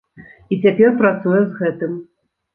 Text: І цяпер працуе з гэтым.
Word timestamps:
І 0.55 0.57
цяпер 0.63 0.95
працуе 1.03 1.35
з 1.45 1.51
гэтым. 1.61 1.93